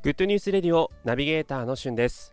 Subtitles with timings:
[0.00, 2.32] グッドニュースレディオナビゲーターのしゅんです。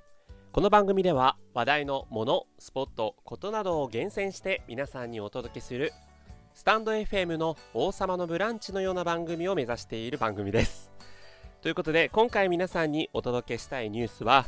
[0.52, 5.91] この番組では話題のもの、スポット、ことなどを厳選して皆さんにお届けする
[6.54, 10.91] スタンド FM の王様のブランチのような番組を目指している番組です。
[11.64, 14.45] ということで今回皆さんにお届けしたいニュースは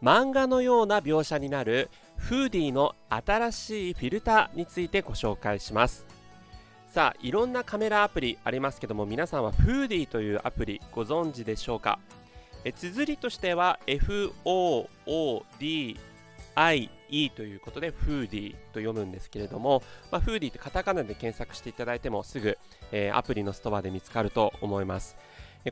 [0.00, 6.06] 漫画のような描写になるフーディーの新しいフィルターについてご紹介します。
[6.86, 11.98] さあいろんなカメラアプリありますけども皆さんはフーディーというアプリご存知でしょうか？
[12.66, 15.96] え綴りとしては FOODIE
[17.36, 22.58] ということでフーディーと読むんですけれども、まあ、フーディーってカタカナで検索していただいてもすぐ、
[22.90, 25.16] えー、アプリのストアで見つかると思います。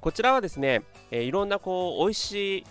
[0.01, 2.65] こちらはですね、えー、いろんなこう美味しい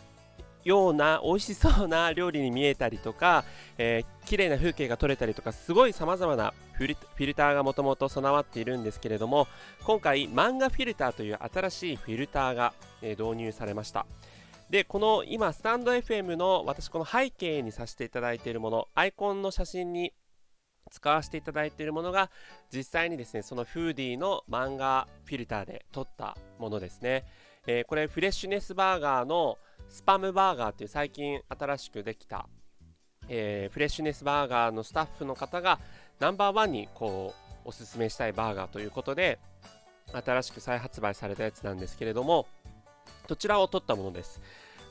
[0.64, 3.44] ような美味しそうな料理に見えたりとか、
[3.78, 9.48] えー、綺麗な風景が撮れたりとかすごいさまざまなフィルターがもともと備わっているんですけれども
[9.84, 14.06] 今回漫画フィルターという新しいフィルターが、えー、導入されました。
[14.70, 20.14] でこの今スタンド FM の私この背景にさせていただいているものアイコンの写真に
[20.90, 22.30] 使わせていただいているものが
[22.72, 27.26] 実際にですねそのフーディーの漫画フィルターで撮ったものですね、
[27.68, 29.58] えー、これフレッシュネスバーガーの
[29.94, 32.48] スパムバーガーっていう最近新しくできた、
[33.30, 35.80] えー、フレッシュネスバーガーのスタッフの方が
[36.20, 39.38] ナンバーワンにこうおすすめしたいバーガーということで
[40.12, 42.48] 新しく再発売されたやつなんですけれども
[43.28, 44.42] どちらを撮ったものです、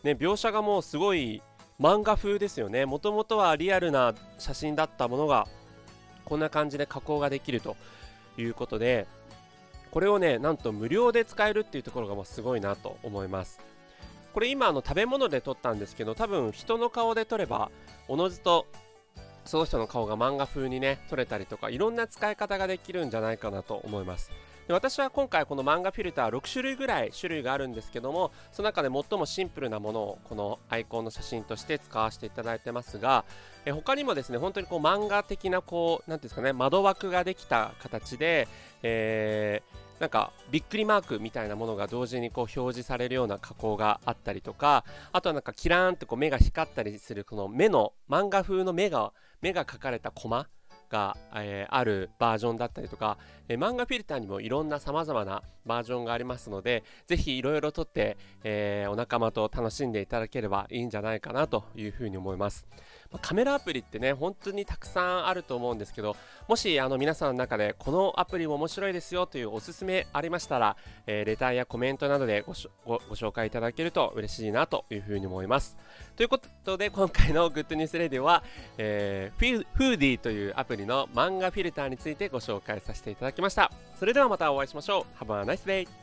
[0.05, 1.42] ね、描写がもうすごい
[1.80, 2.86] 漫画風ですよね。
[2.86, 5.48] もともとはリアルな写真だったものが
[6.25, 7.77] こんな感じで加工ができると
[8.39, 9.08] いうことで
[9.91, 13.71] これをねなんと無料で使えるっていうところがもうすごいなと思います。
[14.33, 17.70] これ今あの食べ物で撮ったんですけど多分人の顔で撮れば
[18.08, 18.66] おのずと
[19.44, 24.30] その人の顔が漫画風にね撮れたりとかいろんな使い方ができるんじゃないかなと思います。
[24.69, 33.24] で私は今回この漫画フィルター6種類ぐらい種類があるんですけどもその中で最もシンプルなものをこのアイコンの写真として使わせていただいてますが
[33.64, 38.46] え他にもですね本当にこう漫画的なこう何ていうんですかね窓枠ができた形で、
[38.85, 49.12] えーなんかびっくりマークみたいなものが同時にこう表示されるような加工があったりとかあとはなんかキラーンってこう目が光ったりするこの目の漫画風の目が
[49.42, 50.48] 目が描かれたコマ
[50.91, 53.17] が、えー、あるバージョンだったりとか、
[53.48, 62.67] えー、漫画フィルターにもいろんなさまざまなバージョンがありますのでぜひいろいろとって、えー、お仲間と楽しんでいただければいいんじゃないかなというふうに思います。
[63.20, 66.17] カメラアプリってね本当にたくさんあると思うんですけど
[66.48, 75.77] もしあの皆さんの中でこのアプリも面白いですよというおすすめありましたら、えー、レターやコメントなどでごご紹介いただけると嬉しいなというふうに思います。
[76.17, 78.42] ということで今回の Good News Radio は、
[78.78, 83.70] えー、 Foodie というアプリの漫画フィルターについてご紹介させていただきました。
[83.98, 85.24] それではまたお会いしましょう。
[85.24, 86.02] Have a nice day!